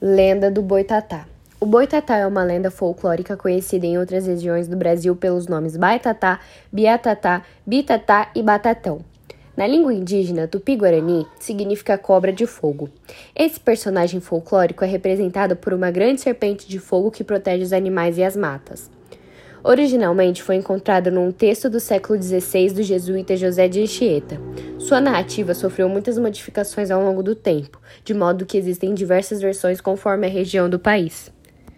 [0.00, 1.26] Lenda do Boitatá.
[1.58, 6.38] O Boitatá é uma lenda folclórica conhecida em outras regiões do Brasil pelos nomes Baitatá,
[6.70, 9.00] Biatatá, Bitatá e Batatão.
[9.56, 12.88] Na língua indígena tupi-guarani, significa cobra de fogo.
[13.34, 18.18] Esse personagem folclórico é representado por uma grande serpente de fogo que protege os animais
[18.18, 18.88] e as matas.
[19.64, 24.40] Originalmente foi encontrado num texto do século XVI do jesuíta José de Anchieta.
[24.78, 29.80] Sua narrativa sofreu muitas modificações ao longo do tempo, de modo que existem diversas versões
[29.80, 31.32] conforme a região do país.